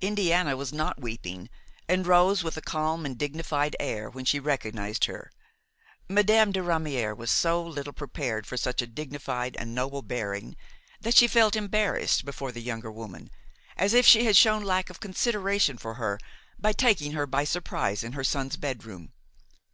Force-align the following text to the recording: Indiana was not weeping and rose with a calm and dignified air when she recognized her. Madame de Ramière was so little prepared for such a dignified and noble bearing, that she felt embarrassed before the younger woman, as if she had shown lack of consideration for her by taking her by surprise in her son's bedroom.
Indiana 0.00 0.56
was 0.56 0.72
not 0.72 1.02
weeping 1.02 1.50
and 1.86 2.06
rose 2.06 2.42
with 2.42 2.56
a 2.56 2.62
calm 2.62 3.04
and 3.04 3.18
dignified 3.18 3.76
air 3.78 4.08
when 4.08 4.24
she 4.24 4.40
recognized 4.40 5.04
her. 5.04 5.30
Madame 6.08 6.50
de 6.50 6.60
Ramière 6.60 7.14
was 7.14 7.30
so 7.30 7.62
little 7.62 7.92
prepared 7.92 8.46
for 8.46 8.56
such 8.56 8.80
a 8.80 8.86
dignified 8.86 9.54
and 9.58 9.74
noble 9.74 10.00
bearing, 10.00 10.56
that 11.02 11.14
she 11.14 11.28
felt 11.28 11.56
embarrassed 11.56 12.24
before 12.24 12.52
the 12.52 12.62
younger 12.62 12.90
woman, 12.90 13.28
as 13.76 13.92
if 13.92 14.06
she 14.06 14.24
had 14.24 14.34
shown 14.34 14.62
lack 14.64 14.88
of 14.88 14.98
consideration 14.98 15.76
for 15.76 15.92
her 15.96 16.18
by 16.58 16.72
taking 16.72 17.12
her 17.12 17.26
by 17.26 17.44
surprise 17.44 18.02
in 18.02 18.12
her 18.12 18.24
son's 18.24 18.56
bedroom. 18.56 19.12